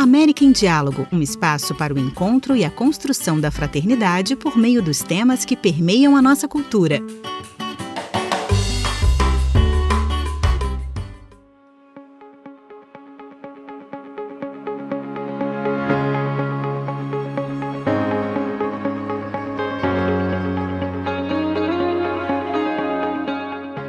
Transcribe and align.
América 0.00 0.42
em 0.42 0.50
Diálogo, 0.50 1.06
um 1.12 1.20
espaço 1.20 1.74
para 1.74 1.92
o 1.92 1.98
encontro 1.98 2.56
e 2.56 2.64
a 2.64 2.70
construção 2.70 3.38
da 3.38 3.50
fraternidade 3.50 4.34
por 4.34 4.56
meio 4.56 4.80
dos 4.80 5.00
temas 5.00 5.44
que 5.44 5.54
permeiam 5.54 6.16
a 6.16 6.22
nossa 6.22 6.48
cultura. 6.48 7.00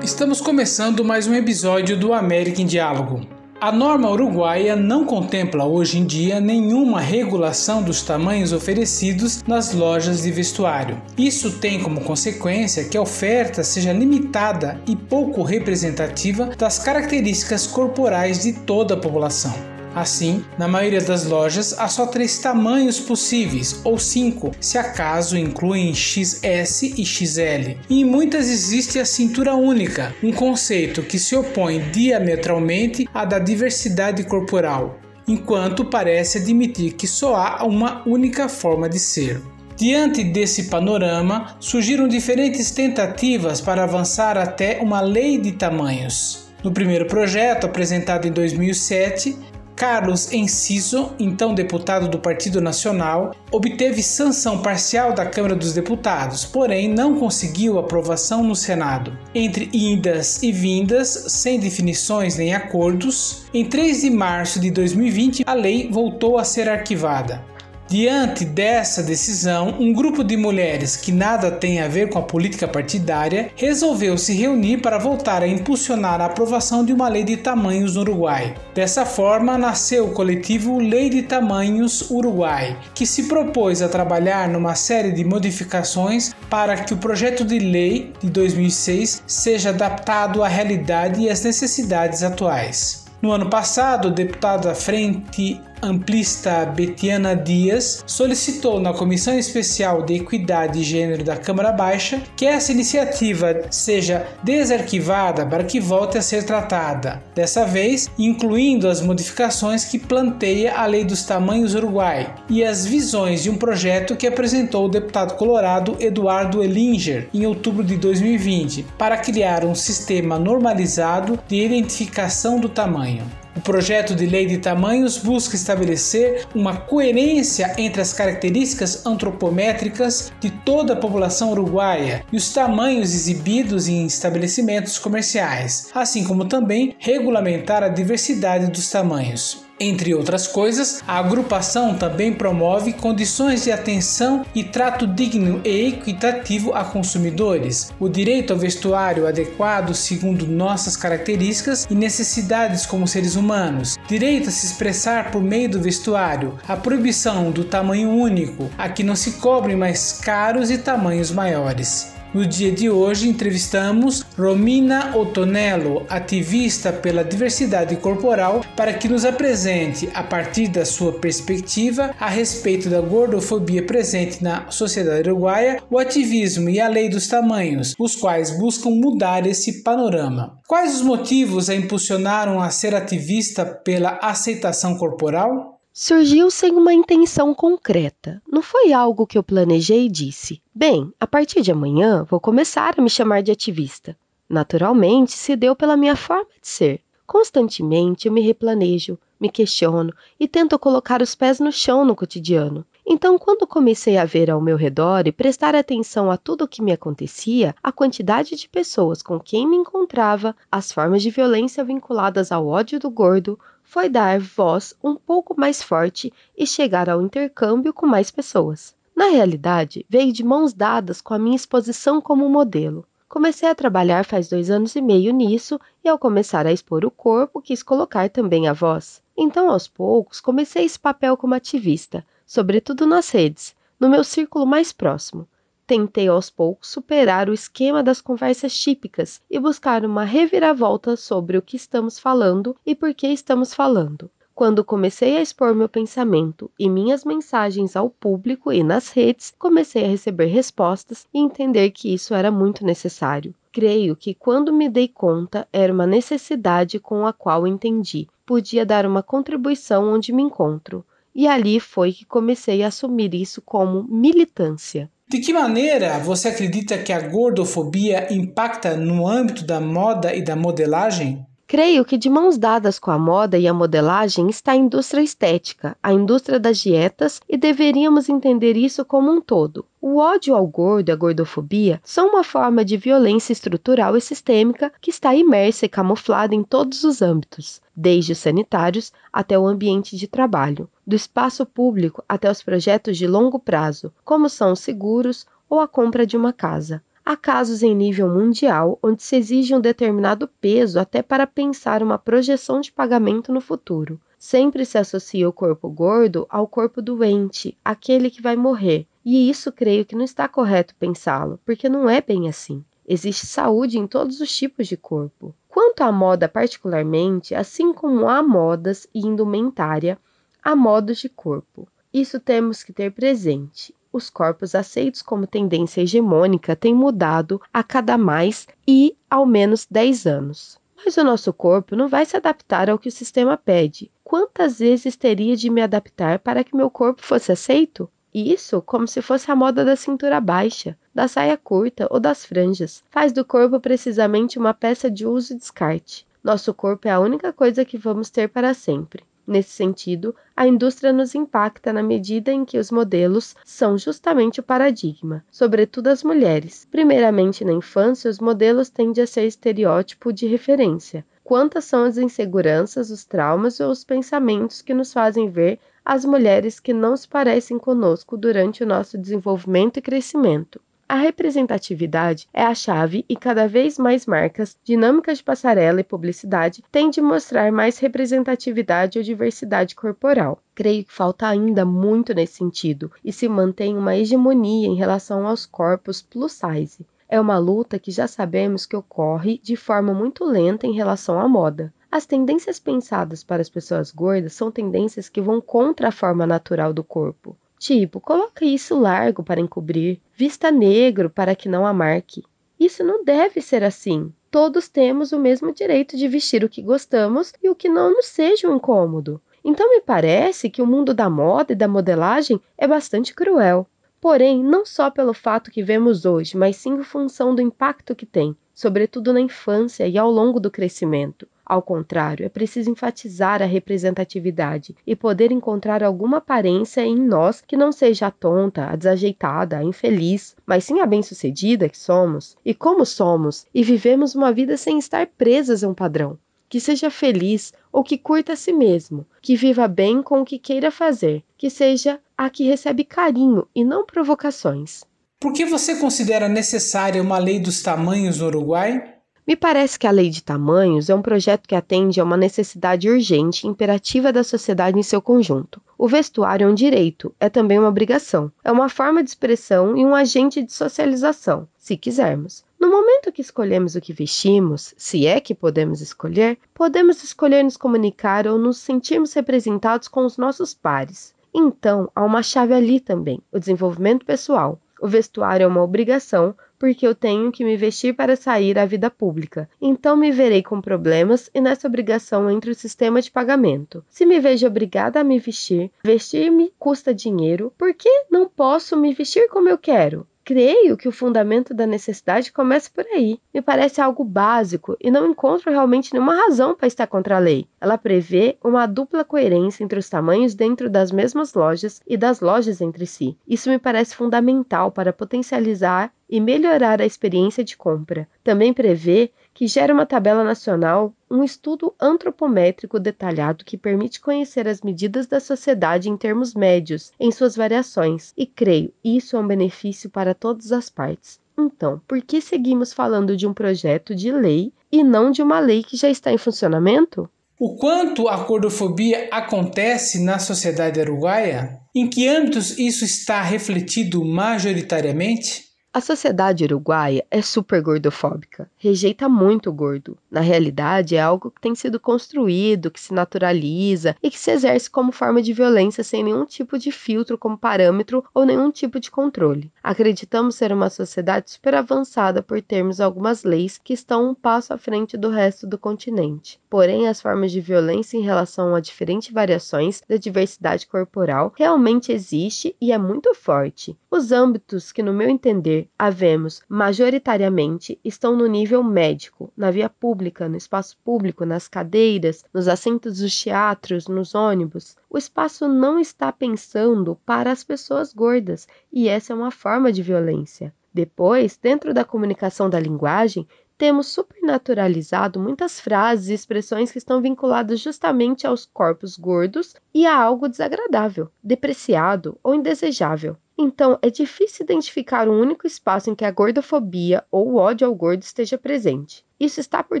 Estamos 0.02 0.40
começando 0.40 1.04
mais 1.04 1.28
um 1.28 1.34
episódio 1.34 1.96
do 1.96 2.12
América 2.12 2.60
em 2.60 2.66
Diálogo. 2.66 3.39
A 3.60 3.70
norma 3.70 4.08
uruguaia 4.08 4.74
não 4.74 5.04
contempla 5.04 5.66
hoje 5.66 5.98
em 5.98 6.06
dia 6.06 6.40
nenhuma 6.40 6.98
regulação 6.98 7.82
dos 7.82 8.00
tamanhos 8.00 8.54
oferecidos 8.54 9.44
nas 9.46 9.74
lojas 9.74 10.22
de 10.22 10.32
vestuário. 10.32 10.96
Isso 11.18 11.58
tem 11.58 11.78
como 11.82 12.00
consequência 12.00 12.84
que 12.84 12.96
a 12.96 13.02
oferta 13.02 13.62
seja 13.62 13.92
limitada 13.92 14.80
e 14.86 14.96
pouco 14.96 15.42
representativa 15.42 16.46
das 16.56 16.78
características 16.78 17.66
corporais 17.66 18.42
de 18.42 18.54
toda 18.54 18.94
a 18.94 18.96
população. 18.96 19.52
Assim, 20.00 20.42
na 20.56 20.66
maioria 20.66 21.02
das 21.02 21.26
lojas 21.26 21.78
há 21.78 21.86
só 21.86 22.06
três 22.06 22.38
tamanhos 22.38 22.98
possíveis, 22.98 23.82
ou 23.84 23.98
cinco, 23.98 24.50
se 24.58 24.78
acaso 24.78 25.36
incluem 25.36 25.94
XS 25.94 26.82
e 26.96 27.04
XL. 27.04 27.76
E 27.90 28.00
em 28.00 28.04
muitas 28.06 28.48
existe 28.48 28.98
a 28.98 29.04
cintura 29.04 29.54
única, 29.54 30.14
um 30.22 30.32
conceito 30.32 31.02
que 31.02 31.18
se 31.18 31.36
opõe 31.36 31.90
diametralmente 31.90 33.06
à 33.12 33.26
da 33.26 33.38
diversidade 33.38 34.24
corporal, 34.24 34.98
enquanto 35.28 35.84
parece 35.84 36.38
admitir 36.38 36.94
que 36.94 37.06
só 37.06 37.36
há 37.36 37.66
uma 37.66 38.02
única 38.08 38.48
forma 38.48 38.88
de 38.88 38.98
ser. 38.98 39.42
Diante 39.76 40.24
desse 40.24 40.70
panorama, 40.70 41.56
surgiram 41.60 42.08
diferentes 42.08 42.70
tentativas 42.70 43.60
para 43.60 43.82
avançar 43.82 44.38
até 44.38 44.78
uma 44.80 45.02
lei 45.02 45.36
de 45.36 45.52
tamanhos. 45.52 46.48
No 46.62 46.72
primeiro 46.72 47.06
projeto, 47.06 47.64
apresentado 47.64 48.28
em 48.28 48.32
2007, 48.32 49.34
Carlos 49.80 50.30
Enciso, 50.30 51.12
então 51.18 51.54
deputado 51.54 52.06
do 52.06 52.18
Partido 52.18 52.60
Nacional, 52.60 53.34
obteve 53.50 54.02
sanção 54.02 54.58
parcial 54.58 55.14
da 55.14 55.24
Câmara 55.24 55.56
dos 55.56 55.72
Deputados, 55.72 56.44
porém 56.44 56.86
não 56.86 57.18
conseguiu 57.18 57.78
aprovação 57.78 58.44
no 58.44 58.54
Senado. 58.54 59.18
Entre 59.34 59.70
indas 59.72 60.42
e 60.42 60.52
vindas, 60.52 61.08
sem 61.28 61.58
definições 61.58 62.36
nem 62.36 62.54
acordos, 62.54 63.46
em 63.54 63.64
3 63.64 64.02
de 64.02 64.10
março 64.10 64.60
de 64.60 64.70
2020 64.70 65.44
a 65.46 65.54
lei 65.54 65.88
voltou 65.90 66.36
a 66.36 66.44
ser 66.44 66.68
arquivada. 66.68 67.42
Diante 67.90 68.44
dessa 68.44 69.02
decisão, 69.02 69.74
um 69.80 69.92
grupo 69.92 70.22
de 70.22 70.36
mulheres 70.36 70.94
que 70.94 71.10
nada 71.10 71.50
tem 71.50 71.80
a 71.80 71.88
ver 71.88 72.08
com 72.08 72.20
a 72.20 72.22
política 72.22 72.68
partidária 72.68 73.50
resolveu 73.56 74.16
se 74.16 74.32
reunir 74.32 74.76
para 74.76 74.96
voltar 74.96 75.42
a 75.42 75.48
impulsionar 75.48 76.20
a 76.20 76.26
aprovação 76.26 76.84
de 76.84 76.92
uma 76.92 77.08
lei 77.08 77.24
de 77.24 77.36
tamanhos 77.36 77.96
no 77.96 78.02
Uruguai. 78.02 78.54
Dessa 78.72 79.04
forma, 79.04 79.58
nasceu 79.58 80.06
o 80.06 80.12
coletivo 80.12 80.78
Lei 80.78 81.10
de 81.10 81.22
Tamanhos 81.22 82.12
Uruguai, 82.12 82.78
que 82.94 83.04
se 83.04 83.24
propôs 83.24 83.82
a 83.82 83.88
trabalhar 83.88 84.48
numa 84.48 84.76
série 84.76 85.10
de 85.10 85.24
modificações 85.24 86.32
para 86.48 86.76
que 86.76 86.94
o 86.94 86.98
projeto 86.98 87.44
de 87.44 87.58
lei 87.58 88.12
de 88.22 88.30
2006 88.30 89.24
seja 89.26 89.70
adaptado 89.70 90.44
à 90.44 90.46
realidade 90.46 91.22
e 91.22 91.28
às 91.28 91.42
necessidades 91.42 92.22
atuais. 92.22 93.04
No 93.20 93.32
ano 93.32 93.50
passado, 93.50 94.08
o 94.08 94.10
deputado 94.10 94.68
da 94.68 94.74
Frente 94.74 95.60
amplista 95.82 96.64
Betiana 96.66 97.34
Dias 97.34 98.04
solicitou 98.06 98.80
na 98.80 98.92
Comissão 98.92 99.38
Especial 99.38 100.02
de 100.02 100.14
Equidade 100.14 100.80
e 100.80 100.82
Gênero 100.82 101.24
da 101.24 101.36
Câmara 101.36 101.72
Baixa 101.72 102.22
que 102.36 102.46
essa 102.46 102.72
iniciativa 102.72 103.62
seja 103.70 104.26
desarquivada 104.42 105.46
para 105.46 105.64
que 105.64 105.80
volte 105.80 106.18
a 106.18 106.22
ser 106.22 106.44
tratada, 106.44 107.22
dessa 107.34 107.64
vez 107.64 108.10
incluindo 108.18 108.88
as 108.88 109.00
modificações 109.00 109.84
que 109.84 109.98
planteia 109.98 110.74
a 110.74 110.86
Lei 110.86 111.04
dos 111.04 111.24
Tamanhos 111.24 111.74
Uruguai 111.74 112.34
e 112.48 112.64
as 112.64 112.86
visões 112.86 113.42
de 113.42 113.50
um 113.50 113.56
projeto 113.56 114.16
que 114.16 114.26
apresentou 114.26 114.86
o 114.86 114.90
deputado 114.90 115.36
colorado 115.36 115.96
Eduardo 116.00 116.62
Elinger 116.62 117.28
em 117.32 117.46
outubro 117.46 117.82
de 117.82 117.96
2020 117.96 118.86
para 118.98 119.16
criar 119.16 119.64
um 119.64 119.74
sistema 119.74 120.38
normalizado 120.38 121.38
de 121.48 121.64
identificação 121.64 122.58
do 122.58 122.68
tamanho. 122.68 123.39
O 123.56 123.60
projeto 123.60 124.14
de 124.14 124.26
lei 124.26 124.46
de 124.46 124.58
tamanhos 124.58 125.18
busca 125.18 125.56
estabelecer 125.56 126.46
uma 126.54 126.76
coerência 126.76 127.74
entre 127.76 128.00
as 128.00 128.12
características 128.12 129.04
antropométricas 129.04 130.32
de 130.40 130.50
toda 130.50 130.92
a 130.92 130.96
população 130.96 131.50
uruguaia 131.50 132.24
e 132.32 132.36
os 132.36 132.52
tamanhos 132.52 133.12
exibidos 133.12 133.88
em 133.88 134.06
estabelecimentos 134.06 134.98
comerciais, 134.98 135.88
assim 135.94 136.22
como 136.22 136.44
também 136.44 136.94
regulamentar 136.98 137.82
a 137.82 137.88
diversidade 137.88 138.70
dos 138.70 138.88
tamanhos. 138.88 139.69
Entre 139.82 140.14
outras 140.14 140.46
coisas, 140.46 141.02
a 141.08 141.18
agrupação 141.18 141.94
também 141.94 142.34
promove 142.34 142.92
condições 142.92 143.64
de 143.64 143.72
atenção 143.72 144.44
e 144.54 144.62
trato 144.62 145.06
digno 145.06 145.62
e 145.64 145.88
equitativo 145.88 146.74
a 146.74 146.84
consumidores, 146.84 147.90
o 147.98 148.06
direito 148.06 148.52
ao 148.52 148.58
vestuário 148.58 149.26
adequado 149.26 149.94
segundo 149.94 150.46
nossas 150.46 150.98
características 150.98 151.86
e 151.90 151.94
necessidades 151.94 152.84
como 152.84 153.08
seres 153.08 153.36
humanos, 153.36 153.98
direito 154.06 154.50
a 154.50 154.52
se 154.52 154.66
expressar 154.66 155.30
por 155.30 155.42
meio 155.42 155.70
do 155.70 155.80
vestuário, 155.80 156.58
a 156.68 156.76
proibição 156.76 157.50
do 157.50 157.64
tamanho 157.64 158.10
único, 158.10 158.70
a 158.76 158.86
que 158.86 159.02
não 159.02 159.16
se 159.16 159.32
cobrem 159.32 159.76
mais 159.76 160.20
caros 160.22 160.70
e 160.70 160.76
tamanhos 160.76 161.30
maiores. 161.30 162.19
No 162.32 162.46
dia 162.46 162.70
de 162.70 162.88
hoje, 162.88 163.28
entrevistamos 163.28 164.24
Romina 164.38 165.16
Otonello, 165.16 166.06
ativista 166.08 166.92
pela 166.92 167.24
diversidade 167.24 167.96
corporal, 167.96 168.64
para 168.76 168.94
que 168.94 169.08
nos 169.08 169.24
apresente, 169.24 170.08
a 170.14 170.22
partir 170.22 170.68
da 170.68 170.84
sua 170.84 171.14
perspectiva, 171.14 172.14
a 172.20 172.28
respeito 172.28 172.88
da 172.88 173.00
gordofobia 173.00 173.84
presente 173.84 174.44
na 174.44 174.70
sociedade 174.70 175.28
uruguaia, 175.28 175.82
o 175.90 175.98
ativismo 175.98 176.70
e 176.70 176.78
a 176.78 176.86
lei 176.86 177.08
dos 177.08 177.26
tamanhos, 177.26 177.96
os 177.98 178.14
quais 178.14 178.56
buscam 178.56 178.90
mudar 178.90 179.44
esse 179.44 179.82
panorama. 179.82 180.56
Quais 180.68 180.94
os 180.94 181.02
motivos 181.02 181.68
a 181.68 181.74
impulsionaram 181.74 182.60
a 182.60 182.70
ser 182.70 182.94
ativista 182.94 183.66
pela 183.66 184.20
aceitação 184.22 184.96
corporal? 184.96 185.79
Surgiu 185.92 186.50
sem 186.50 186.72
uma 186.72 186.94
intenção 186.94 187.54
concreta. 187.54 188.40
Não 188.50 188.62
foi 188.62 188.92
algo 188.92 189.26
que 189.26 189.36
eu 189.36 189.42
planejei 189.42 190.06
e 190.06 190.10
disse: 190.10 190.62
Bem, 190.74 191.12
a 191.18 191.26
partir 191.26 191.62
de 191.62 191.72
amanhã 191.72 192.24
vou 192.24 192.40
começar 192.40 192.94
a 192.96 193.02
me 193.02 193.10
chamar 193.10 193.42
de 193.42 193.50
ativista. 193.50 194.16
Naturalmente, 194.48 195.32
se 195.32 195.54
deu 195.54 195.76
pela 195.76 195.96
minha 195.96 196.16
forma 196.16 196.46
de 196.60 196.68
ser. 196.68 197.00
Constantemente 197.26 198.26
eu 198.26 198.32
me 198.32 198.40
replanejo, 198.40 199.18
me 199.40 199.48
questiono 199.48 200.12
e 200.38 200.48
tento 200.48 200.78
colocar 200.78 201.22
os 201.22 201.34
pés 201.34 201.60
no 201.60 201.70
chão 201.70 202.04
no 202.04 202.16
cotidiano. 202.16 202.84
Então, 203.12 203.36
quando 203.36 203.66
comecei 203.66 204.16
a 204.16 204.24
ver 204.24 204.52
ao 204.52 204.60
meu 204.60 204.76
redor 204.76 205.26
e 205.26 205.32
prestar 205.32 205.74
atenção 205.74 206.30
a 206.30 206.36
tudo 206.36 206.62
o 206.62 206.68
que 206.68 206.80
me 206.80 206.92
acontecia, 206.92 207.74
a 207.82 207.90
quantidade 207.90 208.54
de 208.54 208.68
pessoas 208.68 209.20
com 209.20 209.40
quem 209.40 209.66
me 209.68 209.74
encontrava, 209.74 210.54
as 210.70 210.92
formas 210.92 211.20
de 211.20 211.28
violência 211.28 211.82
vinculadas 211.82 212.52
ao 212.52 212.68
ódio 212.68 213.00
do 213.00 213.10
gordo, 213.10 213.58
foi 213.82 214.08
dar 214.08 214.38
voz 214.38 214.94
um 215.02 215.16
pouco 215.16 215.58
mais 215.58 215.82
forte 215.82 216.32
e 216.56 216.64
chegar 216.64 217.10
ao 217.10 217.20
intercâmbio 217.20 217.92
com 217.92 218.06
mais 218.06 218.30
pessoas. 218.30 218.94
Na 219.16 219.24
realidade, 219.24 220.06
veio 220.08 220.32
de 220.32 220.44
mãos 220.44 220.72
dadas 220.72 221.20
com 221.20 221.34
a 221.34 221.38
minha 221.38 221.56
exposição 221.56 222.20
como 222.20 222.48
modelo. 222.48 223.04
Comecei 223.28 223.68
a 223.68 223.74
trabalhar 223.74 224.24
faz 224.24 224.48
dois 224.48 224.70
anos 224.70 224.94
e 224.94 225.00
meio 225.00 225.32
nisso 225.32 225.80
e, 226.04 226.08
ao 226.08 226.16
começar 226.16 226.64
a 226.64 226.72
expor 226.72 227.04
o 227.04 227.10
corpo, 227.10 227.60
quis 227.60 227.82
colocar 227.82 228.30
também 228.30 228.68
a 228.68 228.72
voz. 228.72 229.20
Então, 229.36 229.68
aos 229.68 229.88
poucos, 229.88 230.40
comecei 230.40 230.84
esse 230.84 230.98
papel 230.98 231.36
como 231.36 231.54
ativista, 231.54 232.24
sobretudo 232.50 233.06
nas 233.06 233.30
redes, 233.30 233.76
no 234.00 234.08
meu 234.10 234.24
círculo 234.24 234.66
mais 234.66 234.92
próximo 234.92 235.46
tentei 235.86 236.28
aos 236.28 236.48
poucos 236.48 236.88
superar 236.88 237.48
o 237.48 237.52
esquema 237.52 238.00
das 238.00 238.20
conversas 238.20 238.76
típicas 238.76 239.40
e 239.50 239.58
buscar 239.58 240.04
uma 240.04 240.22
reviravolta 240.22 241.16
sobre 241.16 241.58
o 241.58 241.62
que 241.62 241.76
estamos 241.76 242.16
falando 242.16 242.76
e 242.86 242.94
por 242.94 243.12
que 243.12 243.26
estamos 243.26 243.74
falando. 243.74 244.30
Quando 244.54 244.84
comecei 244.84 245.36
a 245.36 245.42
expor 245.42 245.74
meu 245.74 245.88
pensamento 245.88 246.70
e 246.78 246.88
minhas 246.88 247.24
mensagens 247.24 247.96
ao 247.96 248.08
público 248.08 248.72
e 248.72 248.84
nas 248.84 249.10
redes, 249.10 249.52
comecei 249.58 250.04
a 250.04 250.08
receber 250.08 250.46
respostas 250.46 251.26
e 251.34 251.40
entender 251.40 251.90
que 251.90 252.14
isso 252.14 252.34
era 252.34 252.50
muito 252.52 252.84
necessário. 252.84 253.52
Creio 253.72 254.14
que 254.14 254.32
quando 254.32 254.72
me 254.72 254.88
dei 254.88 255.08
conta 255.08 255.66
era 255.72 255.92
uma 255.92 256.06
necessidade 256.06 257.00
com 257.00 257.26
a 257.26 257.32
qual 257.32 257.66
entendi, 257.66 258.28
podia 258.46 258.86
dar 258.86 259.06
uma 259.06 259.24
contribuição 259.24 260.12
onde 260.12 260.32
me 260.32 260.42
encontro. 260.42 261.04
E 261.34 261.46
ali 261.46 261.78
foi 261.78 262.12
que 262.12 262.24
comecei 262.24 262.82
a 262.82 262.88
assumir 262.88 263.34
isso 263.34 263.62
como 263.62 264.04
militância. 264.08 265.10
De 265.28 265.38
que 265.38 265.52
maneira 265.52 266.18
você 266.18 266.48
acredita 266.48 266.98
que 266.98 267.12
a 267.12 267.28
gordofobia 267.28 268.32
impacta 268.32 268.96
no 268.96 269.28
âmbito 269.28 269.64
da 269.64 269.80
moda 269.80 270.34
e 270.34 270.42
da 270.42 270.56
modelagem? 270.56 271.46
Creio 271.70 272.04
que 272.04 272.18
de 272.18 272.28
mãos 272.28 272.58
dadas 272.58 272.98
com 272.98 273.12
a 273.12 273.18
moda 273.18 273.56
e 273.56 273.68
a 273.68 273.72
modelagem 273.72 274.50
está 274.50 274.72
a 274.72 274.76
indústria 274.76 275.22
estética, 275.22 275.96
a 276.02 276.12
indústria 276.12 276.58
das 276.58 276.78
dietas, 276.78 277.40
e 277.48 277.56
deveríamos 277.56 278.28
entender 278.28 278.76
isso 278.76 279.04
como 279.04 279.30
um 279.30 279.40
todo. 279.40 279.86
O 280.00 280.16
ódio 280.16 280.56
ao 280.56 280.66
gordo 280.66 281.10
e 281.10 281.12
a 281.12 281.14
gordofobia 281.14 282.00
são 282.02 282.30
uma 282.30 282.42
forma 282.42 282.84
de 282.84 282.96
violência 282.96 283.52
estrutural 283.52 284.16
e 284.16 284.20
sistêmica 284.20 284.92
que 285.00 285.10
está 285.10 285.32
imersa 285.32 285.86
e 285.86 285.88
camuflada 285.88 286.56
em 286.56 286.64
todos 286.64 287.04
os 287.04 287.22
âmbitos, 287.22 287.80
desde 287.94 288.32
os 288.32 288.38
sanitários 288.38 289.12
até 289.32 289.56
o 289.56 289.64
ambiente 289.64 290.16
de 290.16 290.26
trabalho, 290.26 290.90
do 291.06 291.14
espaço 291.14 291.64
público 291.64 292.24
até 292.28 292.50
os 292.50 292.64
projetos 292.64 293.16
de 293.16 293.28
longo 293.28 293.60
prazo, 293.60 294.12
como 294.24 294.48
são 294.48 294.72
os 294.72 294.80
seguros 294.80 295.46
ou 295.68 295.78
a 295.78 295.86
compra 295.86 296.26
de 296.26 296.36
uma 296.36 296.52
casa. 296.52 297.00
Há 297.30 297.36
casos 297.36 297.84
em 297.84 297.94
nível 297.94 298.28
mundial 298.28 298.98
onde 299.00 299.22
se 299.22 299.36
exige 299.36 299.72
um 299.72 299.80
determinado 299.80 300.48
peso 300.60 300.98
até 300.98 301.22
para 301.22 301.46
pensar 301.46 302.02
uma 302.02 302.18
projeção 302.18 302.80
de 302.80 302.90
pagamento 302.90 303.52
no 303.52 303.60
futuro. 303.60 304.20
Sempre 304.36 304.84
se 304.84 304.98
associa 304.98 305.48
o 305.48 305.52
corpo 305.52 305.88
gordo 305.88 306.44
ao 306.50 306.66
corpo 306.66 307.00
doente, 307.00 307.78
aquele 307.84 308.32
que 308.32 308.42
vai 308.42 308.56
morrer. 308.56 309.06
E 309.24 309.48
isso 309.48 309.70
creio 309.70 310.04
que 310.04 310.16
não 310.16 310.24
está 310.24 310.48
correto 310.48 310.92
pensá-lo, 310.98 311.60
porque 311.64 311.88
não 311.88 312.10
é 312.10 312.20
bem 312.20 312.48
assim. 312.48 312.84
Existe 313.06 313.46
saúde 313.46 313.96
em 313.96 314.08
todos 314.08 314.40
os 314.40 314.52
tipos 314.52 314.88
de 314.88 314.96
corpo. 314.96 315.54
Quanto 315.68 316.00
à 316.00 316.10
moda 316.10 316.48
particularmente, 316.48 317.54
assim 317.54 317.92
como 317.92 318.28
há 318.28 318.42
modas 318.42 319.06
e 319.14 319.20
indumentária, 319.24 320.18
há 320.60 320.74
modos 320.74 321.18
de 321.18 321.28
corpo. 321.28 321.86
Isso 322.12 322.40
temos 322.40 322.82
que 322.82 322.92
ter 322.92 323.12
presente 323.12 323.94
os 324.12 324.28
corpos 324.28 324.74
aceitos 324.74 325.22
como 325.22 325.46
tendência 325.46 326.02
hegemônica 326.02 326.74
têm 326.74 326.94
mudado 326.94 327.60
a 327.72 327.82
cada 327.82 328.18
mais 328.18 328.66
e 328.86 329.16
ao 329.28 329.46
menos 329.46 329.86
10 329.90 330.26
anos. 330.26 330.78
Mas 331.04 331.16
o 331.16 331.24
nosso 331.24 331.52
corpo 331.52 331.96
não 331.96 332.08
vai 332.08 332.26
se 332.26 332.36
adaptar 332.36 332.90
ao 332.90 332.98
que 332.98 333.08
o 333.08 333.12
sistema 333.12 333.56
pede. 333.56 334.10
Quantas 334.22 334.78
vezes 334.78 335.16
teria 335.16 335.56
de 335.56 335.70
me 335.70 335.80
adaptar 335.80 336.38
para 336.38 336.62
que 336.62 336.76
meu 336.76 336.90
corpo 336.90 337.22
fosse 337.22 337.50
aceito? 337.50 338.08
Isso 338.32 338.80
como 338.82 339.08
se 339.08 339.20
fosse 339.20 339.50
a 339.50 339.56
moda 339.56 339.84
da 339.84 339.96
cintura 339.96 340.40
baixa, 340.40 340.96
da 341.12 341.26
saia 341.26 341.56
curta 341.56 342.06
ou 342.10 342.20
das 342.20 342.44
franjas. 342.44 343.02
Faz 343.10 343.32
do 343.32 343.44
corpo 343.44 343.80
precisamente 343.80 344.58
uma 344.58 344.72
peça 344.72 345.10
de 345.10 345.26
uso 345.26 345.54
e 345.54 345.56
descarte. 345.56 346.26
Nosso 346.42 346.72
corpo 346.72 347.08
é 347.08 347.10
a 347.10 347.20
única 347.20 347.52
coisa 347.52 347.84
que 347.84 347.98
vamos 347.98 348.30
ter 348.30 348.48
para 348.48 348.72
sempre. 348.72 349.24
Nesse 349.50 349.70
sentido, 349.70 350.32
a 350.56 350.64
indústria 350.64 351.12
nos 351.12 351.34
impacta 351.34 351.92
na 351.92 352.04
medida 352.04 352.52
em 352.52 352.64
que 352.64 352.78
os 352.78 352.88
modelos 352.88 353.56
são 353.64 353.98
justamente 353.98 354.60
o 354.60 354.62
paradigma, 354.62 355.44
sobretudo 355.50 356.06
as 356.06 356.22
mulheres. 356.22 356.86
Primeiramente, 356.88 357.64
na 357.64 357.72
infância, 357.72 358.30
os 358.30 358.38
modelos 358.38 358.90
tendem 358.90 359.24
a 359.24 359.26
ser 359.26 359.46
estereótipo 359.46 360.32
de 360.32 360.46
referência. 360.46 361.26
Quantas 361.42 361.84
são 361.84 362.04
as 362.04 362.16
inseguranças, 362.16 363.10
os 363.10 363.24
traumas 363.24 363.80
ou 363.80 363.90
os 363.90 364.04
pensamentos 364.04 364.82
que 364.82 364.94
nos 364.94 365.12
fazem 365.12 365.50
ver 365.50 365.80
as 366.04 366.24
mulheres 366.24 366.78
que 366.78 366.92
não 366.92 367.16
se 367.16 367.26
parecem 367.26 367.76
conosco 367.76 368.36
durante 368.36 368.84
o 368.84 368.86
nosso 368.86 369.18
desenvolvimento 369.18 369.96
e 369.96 370.00
crescimento? 370.00 370.80
A 371.12 371.16
representatividade 371.16 372.48
é 372.54 372.62
a 372.62 372.72
chave 372.72 373.24
e 373.28 373.34
cada 373.34 373.66
vez 373.66 373.98
mais 373.98 374.26
marcas, 374.26 374.78
dinâmicas 374.84 375.38
de 375.38 375.42
passarela 375.42 375.98
e 375.98 376.04
publicidade 376.04 376.84
têm 376.92 377.10
de 377.10 377.20
mostrar 377.20 377.72
mais 377.72 377.98
representatividade 377.98 379.18
ou 379.18 379.24
diversidade 379.24 379.96
corporal. 379.96 380.62
Creio 380.72 381.04
que 381.04 381.12
falta 381.12 381.48
ainda 381.48 381.84
muito 381.84 382.32
nesse 382.32 382.52
sentido 382.52 383.10
e 383.24 383.32
se 383.32 383.48
mantém 383.48 383.98
uma 383.98 384.16
hegemonia 384.16 384.86
em 384.86 384.94
relação 384.94 385.48
aos 385.48 385.66
corpos 385.66 386.22
plus 386.22 386.52
size. 386.52 387.04
É 387.28 387.40
uma 387.40 387.58
luta 387.58 387.98
que 387.98 388.12
já 388.12 388.28
sabemos 388.28 388.86
que 388.86 388.94
ocorre 388.94 389.58
de 389.60 389.74
forma 389.74 390.14
muito 390.14 390.44
lenta 390.44 390.86
em 390.86 390.92
relação 390.92 391.40
à 391.40 391.48
moda. 391.48 391.92
As 392.08 392.24
tendências 392.24 392.78
pensadas 392.78 393.42
para 393.42 393.60
as 393.60 393.68
pessoas 393.68 394.12
gordas 394.12 394.52
são 394.52 394.70
tendências 394.70 395.28
que 395.28 395.40
vão 395.40 395.60
contra 395.60 396.06
a 396.06 396.12
forma 396.12 396.46
natural 396.46 396.92
do 396.92 397.02
corpo. 397.02 397.56
Tipo, 397.80 398.20
coloque 398.20 398.66
isso 398.66 398.94
largo 398.94 399.42
para 399.42 399.58
encobrir, 399.58 400.20
vista 400.36 400.70
negro 400.70 401.30
para 401.30 401.56
que 401.56 401.66
não 401.66 401.86
a 401.86 401.94
marque. 401.94 402.44
Isso 402.78 403.02
não 403.02 403.24
deve 403.24 403.62
ser 403.62 403.82
assim. 403.82 404.30
Todos 404.50 404.86
temos 404.86 405.32
o 405.32 405.38
mesmo 405.38 405.72
direito 405.72 406.14
de 406.14 406.28
vestir 406.28 406.62
o 406.62 406.68
que 406.68 406.82
gostamos 406.82 407.54
e 407.62 407.70
o 407.70 407.74
que 407.74 407.88
não 407.88 408.10
nos 408.12 408.26
seja 408.26 408.68
um 408.68 408.76
incômodo. 408.76 409.40
Então 409.64 409.88
me 409.88 410.02
parece 410.02 410.68
que 410.68 410.82
o 410.82 410.86
mundo 410.86 411.14
da 411.14 411.30
moda 411.30 411.72
e 411.72 411.76
da 411.76 411.88
modelagem 411.88 412.60
é 412.76 412.86
bastante 412.86 413.34
cruel. 413.34 413.86
Porém, 414.20 414.62
não 414.62 414.84
só 414.84 415.10
pelo 415.10 415.32
fato 415.32 415.70
que 415.70 415.82
vemos 415.82 416.26
hoje, 416.26 416.58
mas 416.58 416.76
sim 416.76 416.96
em 416.96 417.02
função 417.02 417.54
do 417.54 417.62
impacto 417.62 418.14
que 418.14 418.26
tem, 418.26 418.54
sobretudo 418.80 419.30
na 419.34 419.42
infância 419.42 420.08
e 420.08 420.16
ao 420.16 420.30
longo 420.30 420.58
do 420.58 420.70
crescimento. 420.70 421.46
Ao 421.66 421.82
contrário, 421.82 422.46
é 422.46 422.48
preciso 422.48 422.90
enfatizar 422.90 423.60
a 423.60 423.66
representatividade 423.66 424.96
e 425.06 425.14
poder 425.14 425.52
encontrar 425.52 426.02
alguma 426.02 426.38
aparência 426.38 427.02
em 427.02 427.14
nós 427.14 427.60
que 427.60 427.76
não 427.76 427.92
seja 427.92 428.28
a 428.28 428.30
tonta, 428.30 428.86
a 428.86 428.96
desajeitada, 428.96 429.76
a 429.76 429.84
infeliz, 429.84 430.56
mas 430.64 430.84
sim 430.84 430.98
a 430.98 431.04
bem-sucedida 431.04 431.90
que 431.90 431.98
somos. 431.98 432.56
E 432.64 432.72
como 432.72 433.04
somos, 433.04 433.66
e 433.74 433.84
vivemos 433.84 434.34
uma 434.34 434.50
vida 434.50 434.78
sem 434.78 434.98
estar 434.98 435.26
presas 435.26 435.84
a 435.84 435.88
um 435.88 435.92
padrão. 435.92 436.38
Que 436.66 436.80
seja 436.80 437.10
feliz 437.10 437.74
ou 437.92 438.02
que 438.02 438.16
curta 438.16 438.54
a 438.54 438.56
si 438.56 438.72
mesmo, 438.72 439.26
que 439.42 439.56
viva 439.56 439.86
bem 439.86 440.22
com 440.22 440.40
o 440.40 440.44
que 440.44 440.58
queira 440.58 440.90
fazer, 440.90 441.44
que 441.58 441.68
seja 441.68 442.18
a 442.34 442.48
que 442.48 442.64
recebe 442.64 443.04
carinho 443.04 443.68
e 443.74 443.84
não 443.84 444.06
provocações. 444.06 445.04
Por 445.40 445.54
que 445.54 445.64
você 445.64 445.96
considera 445.96 446.50
necessária 446.50 447.22
uma 447.22 447.38
lei 447.38 447.58
dos 447.58 447.82
tamanhos 447.82 448.40
no 448.40 448.48
Uruguai? 448.48 449.14
Me 449.46 449.56
parece 449.56 449.98
que 449.98 450.06
a 450.06 450.10
lei 450.10 450.28
de 450.28 450.42
tamanhos 450.42 451.08
é 451.08 451.14
um 451.14 451.22
projeto 451.22 451.66
que 451.66 451.74
atende 451.74 452.20
a 452.20 452.24
uma 452.24 452.36
necessidade 452.36 453.08
urgente 453.08 453.66
e 453.66 453.70
imperativa 453.70 454.30
da 454.34 454.44
sociedade 454.44 454.98
em 454.98 455.02
seu 455.02 455.22
conjunto. 455.22 455.80
O 455.96 456.06
vestuário 456.06 456.66
é 456.66 456.70
um 456.70 456.74
direito, 456.74 457.34
é 457.40 457.48
também 457.48 457.78
uma 457.78 457.88
obrigação. 457.88 458.52
É 458.62 458.70
uma 458.70 458.90
forma 458.90 459.24
de 459.24 459.30
expressão 459.30 459.96
e 459.96 460.04
um 460.04 460.14
agente 460.14 460.62
de 460.62 460.74
socialização, 460.74 461.66
se 461.78 461.96
quisermos. 461.96 462.62
No 462.78 462.90
momento 462.90 463.32
que 463.32 463.40
escolhemos 463.40 463.94
o 463.94 464.00
que 464.00 464.12
vestimos, 464.12 464.92
se 464.98 465.26
é 465.26 465.40
que 465.40 465.54
podemos 465.54 466.02
escolher, 466.02 466.58
podemos 466.74 467.24
escolher 467.24 467.64
nos 467.64 467.78
comunicar 467.78 468.46
ou 468.46 468.58
nos 468.58 468.76
sentirmos 468.76 469.32
representados 469.32 470.06
com 470.06 470.26
os 470.26 470.36
nossos 470.36 470.74
pares. 470.74 471.34
Então, 471.52 472.10
há 472.14 472.22
uma 472.22 472.42
chave 472.42 472.74
ali 472.74 473.00
também: 473.00 473.40
o 473.50 473.58
desenvolvimento 473.58 474.26
pessoal. 474.26 474.78
O 475.00 475.08
vestuário 475.08 475.64
é 475.64 475.66
uma 475.66 475.82
obrigação, 475.82 476.54
porque 476.78 477.06
eu 477.06 477.14
tenho 477.14 477.50
que 477.50 477.64
me 477.64 477.76
vestir 477.76 478.14
para 478.14 478.36
sair 478.36 478.78
à 478.78 478.84
vida 478.84 479.10
pública. 479.10 479.68
Então 479.80 480.16
me 480.16 480.30
verei 480.30 480.62
com 480.62 480.80
problemas 480.80 481.50
e 481.54 481.60
nessa 481.60 481.88
obrigação 481.88 482.50
entre 482.50 482.70
o 482.70 482.74
sistema 482.74 483.20
de 483.22 483.30
pagamento. 483.30 484.04
Se 484.08 484.26
me 484.26 484.38
vejo 484.38 484.66
obrigada 484.66 485.20
a 485.20 485.24
me 485.24 485.38
vestir, 485.38 485.90
vestir-me 486.04 486.72
custa 486.78 487.14
dinheiro, 487.14 487.72
por 487.78 487.94
que 487.94 488.24
não 488.30 488.48
posso 488.48 488.96
me 488.96 489.12
vestir 489.14 489.48
como 489.48 489.68
eu 489.68 489.78
quero? 489.78 490.26
Creio 490.44 490.96
que 490.96 491.08
o 491.08 491.12
fundamento 491.12 491.72
da 491.72 491.86
necessidade 491.86 492.52
começa 492.52 492.90
por 492.92 493.04
aí. 493.06 493.38
Me 493.52 493.62
parece 493.62 494.00
algo 494.00 494.24
básico 494.24 494.96
e 495.00 495.10
não 495.10 495.30
encontro 495.30 495.70
realmente 495.70 496.12
nenhuma 496.12 496.34
razão 496.34 496.74
para 496.74 496.86
estar 496.86 497.06
contra 497.06 497.36
a 497.36 497.38
lei. 497.38 497.66
Ela 497.80 497.98
prevê 497.98 498.56
uma 498.62 498.86
dupla 498.86 499.24
coerência 499.24 499.84
entre 499.84 499.98
os 499.98 500.08
tamanhos 500.08 500.54
dentro 500.54 500.88
das 500.90 501.12
mesmas 501.12 501.54
lojas 501.54 502.00
e 502.06 502.16
das 502.16 502.40
lojas 502.40 502.80
entre 502.80 503.06
si. 503.06 503.36
Isso 503.46 503.68
me 503.68 503.78
parece 503.78 504.14
fundamental 504.14 504.90
para 504.90 505.12
potencializar 505.12 506.12
e 506.28 506.40
melhorar 506.40 507.00
a 507.00 507.06
experiência 507.06 507.64
de 507.64 507.76
compra. 507.76 508.28
Também 508.44 508.72
prevê 508.72 509.32
que 509.60 509.66
gera 509.66 509.92
uma 509.92 510.06
tabela 510.06 510.42
nacional, 510.42 511.12
um 511.30 511.44
estudo 511.44 511.94
antropométrico 512.00 512.98
detalhado 512.98 513.62
que 513.62 513.76
permite 513.76 514.18
conhecer 514.18 514.66
as 514.66 514.80
medidas 514.80 515.26
da 515.26 515.38
sociedade 515.38 516.08
em 516.08 516.16
termos 516.16 516.54
médios, 516.54 517.12
em 517.20 517.30
suas 517.30 517.56
variações, 517.56 518.32
e 518.38 518.46
creio 518.46 518.90
isso 519.04 519.36
é 519.36 519.38
um 519.38 519.46
benefício 519.46 520.08
para 520.08 520.32
todas 520.32 520.72
as 520.72 520.88
partes. 520.88 521.38
Então, 521.58 522.00
por 522.08 522.22
que 522.22 522.40
seguimos 522.40 522.94
falando 522.94 523.36
de 523.36 523.46
um 523.46 523.52
projeto 523.52 524.14
de 524.14 524.32
lei 524.32 524.72
e 524.90 525.04
não 525.04 525.30
de 525.30 525.42
uma 525.42 525.60
lei 525.60 525.82
que 525.82 525.94
já 525.94 526.08
está 526.08 526.32
em 526.32 526.38
funcionamento? 526.38 527.28
O 527.58 527.76
quanto 527.76 528.28
a 528.28 528.38
gordofobia 528.38 529.28
acontece 529.30 530.24
na 530.24 530.38
sociedade 530.38 530.98
uruguaia? 530.98 531.78
Em 531.94 532.08
que 532.08 532.26
âmbitos 532.26 532.78
isso 532.78 533.04
está 533.04 533.42
refletido 533.42 534.24
majoritariamente? 534.24 535.69
A 535.92 536.00
sociedade 536.00 536.62
uruguaia 536.62 537.26
é 537.32 537.42
super 537.42 537.82
gordofóbica, 537.82 538.70
rejeita 538.76 539.28
muito 539.28 539.70
o 539.70 539.72
gordo. 539.72 540.16
Na 540.30 540.40
realidade, 540.40 541.16
é 541.16 541.20
algo 541.20 541.50
que 541.50 541.60
tem 541.60 541.74
sido 541.74 541.98
construído, 541.98 542.92
que 542.92 543.00
se 543.00 543.12
naturaliza 543.12 544.14
e 544.22 544.30
que 544.30 544.38
se 544.38 544.52
exerce 544.52 544.88
como 544.88 545.10
forma 545.10 545.42
de 545.42 545.52
violência 545.52 546.04
sem 546.04 546.22
nenhum 546.22 546.44
tipo 546.44 546.78
de 546.78 546.92
filtro 546.92 547.36
como 547.36 547.58
parâmetro 547.58 548.24
ou 548.32 548.46
nenhum 548.46 548.70
tipo 548.70 549.00
de 549.00 549.10
controle. 549.10 549.68
Acreditamos 549.82 550.54
ser 550.54 550.72
uma 550.72 550.88
sociedade 550.88 551.50
super 551.50 551.74
avançada 551.74 552.40
por 552.40 552.62
termos 552.62 553.00
algumas 553.00 553.42
leis 553.42 553.76
que 553.76 553.92
estão 553.92 554.30
um 554.30 554.34
passo 554.34 554.72
à 554.72 554.78
frente 554.78 555.16
do 555.16 555.28
resto 555.28 555.66
do 555.66 555.76
continente. 555.76 556.60
Porém, 556.70 557.08
as 557.08 557.20
formas 557.20 557.50
de 557.50 557.60
violência 557.60 558.16
em 558.16 558.22
relação 558.22 558.76
a 558.76 558.80
diferentes 558.80 559.32
variações 559.32 560.04
da 560.08 560.16
diversidade 560.16 560.86
corporal 560.86 561.52
realmente 561.56 562.12
existe 562.12 562.76
e 562.80 562.92
é 562.92 562.98
muito 562.98 563.34
forte. 563.34 563.98
Os 564.08 564.30
âmbitos 564.30 564.92
que, 564.92 565.02
no 565.02 565.12
meu 565.12 565.28
entender, 565.28 565.79
ver, 565.80 565.88
havemos, 565.98 566.62
majoritariamente, 566.68 567.98
estão 568.04 568.36
no 568.36 568.46
nível 568.46 568.82
médico, 568.82 569.52
na 569.56 569.70
via 569.70 569.88
pública, 569.88 570.48
no 570.48 570.56
espaço 570.56 570.96
público, 571.04 571.44
nas 571.44 571.68
cadeiras, 571.68 572.44
nos 572.52 572.68
assentos 572.68 573.18
dos 573.18 573.42
teatros, 573.42 574.06
nos 574.06 574.34
ônibus. 574.34 574.96
O 575.08 575.16
espaço 575.16 575.68
não 575.68 575.98
está 575.98 576.30
pensando 576.30 577.18
para 577.24 577.50
as 577.50 577.64
pessoas 577.64 578.12
gordas, 578.12 578.66
e 578.92 579.08
essa 579.08 579.32
é 579.32 579.36
uma 579.36 579.50
forma 579.50 579.92
de 579.92 580.02
violência. 580.02 580.74
Depois, 580.92 581.56
dentro 581.56 581.94
da 581.94 582.04
comunicação 582.04 582.68
da 582.68 582.80
linguagem, 582.80 583.46
temos 583.78 584.08
supernaturalizado 584.08 585.40
muitas 585.40 585.80
frases 585.80 586.28
e 586.28 586.34
expressões 586.34 586.92
que 586.92 586.98
estão 586.98 587.22
vinculadas 587.22 587.80
justamente 587.80 588.46
aos 588.46 588.66
corpos 588.66 589.16
gordos 589.16 589.74
e 589.94 590.04
a 590.04 590.14
algo 590.14 590.50
desagradável, 590.50 591.30
depreciado 591.42 592.38
ou 592.42 592.54
indesejável. 592.54 593.38
Então, 593.62 593.98
é 594.00 594.08
difícil 594.08 594.64
identificar 594.64 595.28
um 595.28 595.38
único 595.38 595.66
espaço 595.66 596.08
em 596.08 596.14
que 596.14 596.24
a 596.24 596.30
gordofobia 596.30 597.22
ou 597.30 597.52
o 597.52 597.56
ódio 597.56 597.86
ao 597.86 597.94
gordo 597.94 598.22
esteja 598.22 598.56
presente. 598.56 599.22
Isso 599.40 599.58
está 599.58 599.82
por 599.82 600.00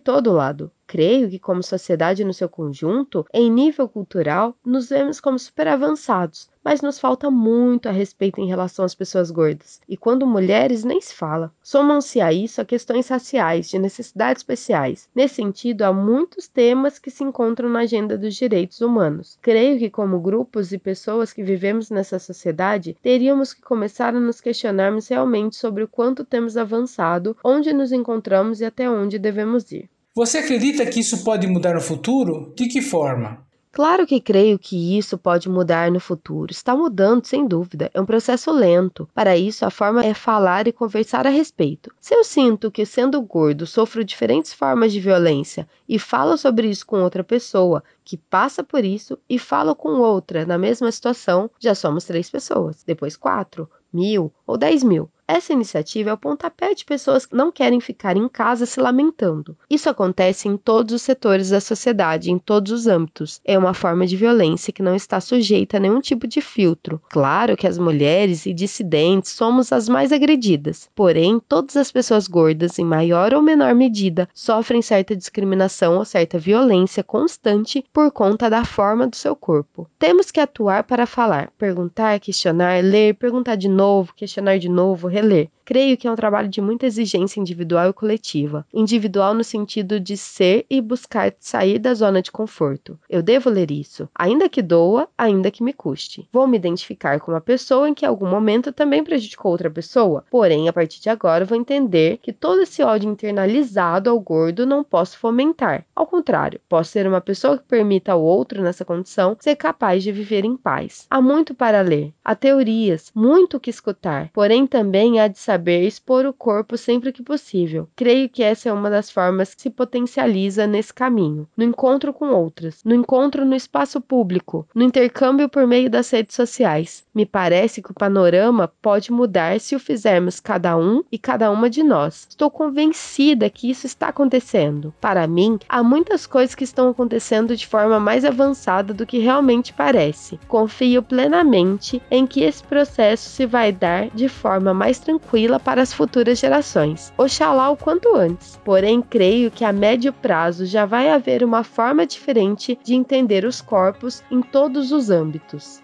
todo 0.00 0.32
lado. 0.32 0.68
Creio 0.84 1.28
que, 1.30 1.38
como 1.38 1.62
sociedade 1.62 2.24
no 2.24 2.34
seu 2.34 2.48
conjunto, 2.48 3.24
em 3.32 3.48
nível 3.48 3.88
cultural, 3.88 4.56
nos 4.64 4.88
vemos 4.88 5.20
como 5.20 5.38
super 5.38 5.68
avançados, 5.68 6.48
mas 6.64 6.80
nos 6.80 6.98
falta 6.98 7.30
muito 7.30 7.88
a 7.88 7.92
respeito 7.92 8.40
em 8.40 8.48
relação 8.48 8.84
às 8.84 8.94
pessoas 8.94 9.30
gordas. 9.30 9.80
E 9.88 9.96
quando 9.96 10.26
mulheres, 10.26 10.82
nem 10.82 11.00
se 11.00 11.14
fala. 11.14 11.52
Somam-se 11.62 12.20
a 12.20 12.32
isso 12.32 12.60
a 12.60 12.64
questões 12.64 13.06
raciais, 13.06 13.68
de 13.68 13.78
necessidades 13.78 14.40
especiais. 14.40 15.08
Nesse 15.14 15.36
sentido, 15.36 15.82
há 15.82 15.92
muitos 15.92 16.48
temas 16.48 16.98
que 16.98 17.10
se 17.10 17.22
encontram 17.22 17.68
na 17.68 17.80
agenda 17.80 18.18
dos 18.18 18.34
direitos 18.34 18.80
humanos. 18.80 19.38
Creio 19.40 19.78
que, 19.78 19.90
como 19.90 20.18
grupos 20.18 20.72
e 20.72 20.78
pessoas 20.78 21.32
que 21.32 21.44
vivemos 21.44 21.90
nessa 21.90 22.18
sociedade, 22.18 22.96
teríamos 23.02 23.47
que 23.54 23.62
começar 23.62 24.14
a 24.14 24.20
nos 24.20 24.40
questionarmos 24.40 25.08
realmente 25.08 25.56
sobre 25.56 25.82
o 25.82 25.88
quanto 25.88 26.24
temos 26.24 26.56
avançado, 26.56 27.36
onde 27.44 27.72
nos 27.72 27.92
encontramos 27.92 28.60
e 28.60 28.64
até 28.64 28.88
onde 28.88 29.18
devemos 29.18 29.70
ir. 29.72 29.88
Você 30.14 30.38
acredita 30.38 30.84
que 30.84 31.00
isso 31.00 31.22
pode 31.22 31.46
mudar 31.46 31.74
no 31.74 31.80
futuro? 31.80 32.52
De 32.56 32.66
que 32.66 32.82
forma? 32.82 33.46
Claro 33.72 34.06
que 34.06 34.20
creio 34.20 34.58
que 34.58 34.98
isso 34.98 35.16
pode 35.16 35.48
mudar 35.48 35.90
no 35.90 36.00
futuro. 36.00 36.50
Está 36.50 36.74
mudando, 36.76 37.24
sem 37.24 37.46
dúvida. 37.46 37.90
É 37.94 38.00
um 38.00 38.04
processo 38.04 38.50
lento. 38.50 39.08
Para 39.14 39.36
isso, 39.36 39.64
a 39.64 39.70
forma 39.70 40.04
é 40.04 40.12
falar 40.12 40.66
e 40.66 40.72
conversar 40.72 41.26
a 41.26 41.30
respeito. 41.30 41.90
Se 42.00 42.14
eu 42.14 42.24
sinto 42.24 42.70
que, 42.70 42.84
sendo 42.84 43.20
gordo, 43.22 43.66
sofro 43.66 44.04
diferentes 44.04 44.52
formas 44.52 44.92
de 44.92 45.00
violência 45.00 45.68
e 45.88 45.98
falo 45.98 46.36
sobre 46.36 46.68
isso 46.68 46.84
com 46.86 47.00
outra 47.02 47.22
pessoa 47.24 47.82
que 48.04 48.16
passa 48.16 48.62
por 48.64 48.84
isso 48.84 49.18
e 49.28 49.38
falo 49.38 49.74
com 49.74 50.00
outra 50.00 50.44
na 50.44 50.58
mesma 50.58 50.90
situação, 50.90 51.50
já 51.58 51.74
somos 51.74 52.04
três 52.04 52.28
pessoas. 52.28 52.82
Depois, 52.84 53.16
quatro, 53.16 53.68
mil 53.92 54.32
ou 54.46 54.56
dez 54.58 54.82
mil. 54.82 55.10
Essa 55.30 55.52
iniciativa 55.52 56.08
é 56.08 56.12
o 56.14 56.16
pontapé 56.16 56.72
de 56.72 56.86
pessoas 56.86 57.26
que 57.26 57.36
não 57.36 57.52
querem 57.52 57.80
ficar 57.80 58.16
em 58.16 58.26
casa 58.26 58.64
se 58.64 58.80
lamentando. 58.80 59.54
Isso 59.68 59.90
acontece 59.90 60.48
em 60.48 60.56
todos 60.56 60.94
os 60.94 61.02
setores 61.02 61.50
da 61.50 61.60
sociedade, 61.60 62.30
em 62.30 62.38
todos 62.38 62.72
os 62.72 62.86
âmbitos. 62.86 63.38
É 63.44 63.58
uma 63.58 63.74
forma 63.74 64.06
de 64.06 64.16
violência 64.16 64.72
que 64.72 64.82
não 64.82 64.94
está 64.94 65.20
sujeita 65.20 65.76
a 65.76 65.80
nenhum 65.80 66.00
tipo 66.00 66.26
de 66.26 66.40
filtro. 66.40 66.98
Claro 67.10 67.58
que 67.58 67.66
as 67.66 67.76
mulheres 67.76 68.46
e 68.46 68.54
dissidentes 68.54 69.32
somos 69.32 69.70
as 69.70 69.86
mais 69.86 70.12
agredidas, 70.12 70.88
porém, 70.94 71.38
todas 71.46 71.76
as 71.76 71.92
pessoas 71.92 72.26
gordas, 72.26 72.78
em 72.78 72.84
maior 72.84 73.34
ou 73.34 73.42
menor 73.42 73.74
medida, 73.74 74.26
sofrem 74.32 74.80
certa 74.80 75.14
discriminação 75.14 75.98
ou 75.98 76.06
certa 76.06 76.38
violência 76.38 77.04
constante 77.04 77.84
por 77.92 78.10
conta 78.10 78.48
da 78.48 78.64
forma 78.64 79.06
do 79.06 79.16
seu 79.16 79.36
corpo. 79.36 79.86
Temos 79.98 80.30
que 80.30 80.40
atuar 80.40 80.84
para 80.84 81.04
falar, 81.04 81.50
perguntar, 81.58 82.18
questionar, 82.18 82.82
ler, 82.82 83.14
perguntar 83.14 83.56
de 83.56 83.68
novo, 83.68 84.14
questionar 84.16 84.58
de 84.58 84.70
novo, 84.70 85.17
হেলে 85.18 85.40
Creio 85.68 85.98
que 85.98 86.08
é 86.08 86.10
um 86.10 86.16
trabalho 86.16 86.48
de 86.48 86.62
muita 86.62 86.86
exigência 86.86 87.38
individual 87.38 87.90
e 87.90 87.92
coletiva. 87.92 88.64
Individual 88.72 89.34
no 89.34 89.44
sentido 89.44 90.00
de 90.00 90.16
ser 90.16 90.64
e 90.70 90.80
buscar 90.80 91.34
sair 91.38 91.78
da 91.78 91.92
zona 91.92 92.22
de 92.22 92.32
conforto. 92.32 92.98
Eu 93.06 93.22
devo 93.22 93.50
ler 93.50 93.70
isso, 93.70 94.08
ainda 94.14 94.48
que 94.48 94.62
doa, 94.62 95.10
ainda 95.18 95.50
que 95.50 95.62
me 95.62 95.74
custe. 95.74 96.26
Vou 96.32 96.46
me 96.46 96.56
identificar 96.56 97.20
com 97.20 97.32
uma 97.32 97.40
pessoa 97.42 97.86
em 97.86 97.92
que 97.92 98.06
em 98.06 98.08
algum 98.08 98.26
momento 98.26 98.72
também 98.72 99.04
prejudicou 99.04 99.52
outra 99.52 99.68
pessoa, 99.68 100.24
porém, 100.30 100.70
a 100.70 100.72
partir 100.72 101.02
de 101.02 101.10
agora, 101.10 101.44
vou 101.44 101.58
entender 101.58 102.16
que 102.22 102.32
todo 102.32 102.62
esse 102.62 102.82
ódio 102.82 103.10
internalizado 103.10 104.08
ao 104.08 104.18
gordo 104.18 104.64
não 104.64 104.82
posso 104.82 105.18
fomentar. 105.18 105.84
Ao 105.94 106.06
contrário, 106.06 106.62
posso 106.66 106.92
ser 106.92 107.06
uma 107.06 107.20
pessoa 107.20 107.58
que 107.58 107.64
permita 107.64 108.12
ao 108.12 108.22
outro, 108.22 108.62
nessa 108.62 108.86
condição, 108.86 109.36
ser 109.38 109.54
capaz 109.54 110.02
de 110.02 110.12
viver 110.12 110.46
em 110.46 110.56
paz. 110.56 111.06
Há 111.10 111.20
muito 111.20 111.54
para 111.54 111.82
ler, 111.82 112.14
há 112.24 112.34
teorias, 112.34 113.12
muito 113.14 113.60
que 113.60 113.68
escutar, 113.68 114.30
porém 114.32 114.66
também 114.66 115.20
há 115.20 115.28
de 115.28 115.38
saber 115.38 115.57
saber 115.58 115.82
expor 115.82 116.24
o 116.24 116.32
corpo 116.32 116.76
sempre 116.76 117.10
que 117.10 117.20
possível. 117.20 117.88
Creio 117.96 118.28
que 118.28 118.44
essa 118.44 118.68
é 118.68 118.72
uma 118.72 118.88
das 118.88 119.10
formas 119.10 119.54
que 119.54 119.62
se 119.62 119.70
potencializa 119.70 120.68
nesse 120.68 120.94
caminho, 120.94 121.48
no 121.56 121.64
encontro 121.64 122.12
com 122.12 122.28
outras, 122.28 122.84
no 122.84 122.94
encontro 122.94 123.44
no 123.44 123.56
espaço 123.56 124.00
público, 124.00 124.66
no 124.72 124.84
intercâmbio 124.84 125.48
por 125.48 125.66
meio 125.66 125.90
das 125.90 126.08
redes 126.10 126.36
sociais. 126.36 127.04
Me 127.12 127.26
parece 127.26 127.82
que 127.82 127.90
o 127.90 127.94
panorama 127.94 128.72
pode 128.80 129.10
mudar 129.10 129.58
se 129.58 129.74
o 129.74 129.80
fizermos 129.80 130.38
cada 130.38 130.76
um 130.76 131.02
e 131.10 131.18
cada 131.18 131.50
uma 131.50 131.68
de 131.68 131.82
nós. 131.82 132.28
Estou 132.28 132.48
convencida 132.48 133.50
que 133.50 133.68
isso 133.68 133.84
está 133.84 134.08
acontecendo. 134.08 134.94
Para 135.00 135.26
mim, 135.26 135.58
há 135.68 135.82
muitas 135.82 136.24
coisas 136.24 136.54
que 136.54 136.62
estão 136.62 136.88
acontecendo 136.88 137.56
de 137.56 137.66
forma 137.66 137.98
mais 137.98 138.24
avançada 138.24 138.94
do 138.94 139.04
que 139.04 139.18
realmente 139.18 139.72
parece. 139.72 140.38
Confio 140.46 141.02
plenamente 141.02 142.00
em 142.08 142.24
que 142.28 142.42
esse 142.42 142.62
processo 142.62 143.28
se 143.28 143.44
vai 143.44 143.72
dar 143.72 144.08
de 144.10 144.28
forma 144.28 144.72
mais 144.72 145.00
tranquila 145.00 145.47
para 145.56 145.80
as 145.80 145.92
futuras 145.92 146.40
gerações. 146.40 147.12
Oxalá 147.16 147.70
o 147.70 147.76
quanto 147.76 148.16
antes. 148.16 148.60
Porém, 148.64 149.00
creio 149.00 149.52
que 149.52 149.64
a 149.64 149.72
médio 149.72 150.12
prazo 150.12 150.66
já 150.66 150.84
vai 150.84 151.08
haver 151.08 151.44
uma 151.44 151.62
forma 151.62 152.04
diferente 152.04 152.76
de 152.82 152.96
entender 152.96 153.44
os 153.44 153.60
corpos 153.60 154.24
em 154.28 154.42
todos 154.42 154.90
os 154.90 155.10
âmbitos. 155.10 155.80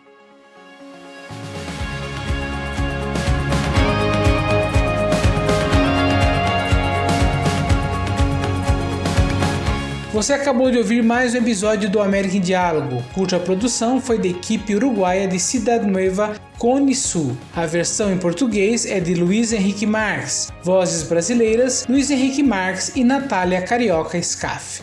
Você 10.15 10.33
acabou 10.33 10.71
de 10.71 10.79
ouvir 10.79 11.03
mais 11.03 11.35
um 11.35 11.39
episódio 11.39 11.91
do 11.91 12.01
América 12.01 12.37
em 12.37 12.41
Diálogo, 12.41 13.03
cuja 13.13 13.41
produção 13.41 14.01
foi 14.01 14.17
da 14.17 14.29
equipe 14.29 14.73
uruguaia 14.73 15.27
de 15.27 15.41
Cidade 15.41 15.91
Nueva 15.91 16.37
Cone 16.57 16.95
Sul. 16.95 17.37
A 17.53 17.67
versão 17.67 18.13
em 18.13 18.17
português 18.17 18.87
é 18.87 19.01
de 19.01 19.13
Luiz 19.13 19.53
Henrique 19.53 19.85
Marques. 19.85 20.53
Vozes 20.63 21.03
brasileiras: 21.03 21.85
Luiz 21.89 22.13
Henrique 22.13 22.45
Marques 22.45 22.93
e 22.95 23.03
Natália 23.03 23.61
Carioca 23.63 24.23
Scaff. 24.23 24.83